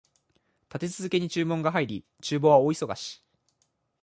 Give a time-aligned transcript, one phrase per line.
[0.73, 3.23] 立て続けに注文が入り、厨房は大忙し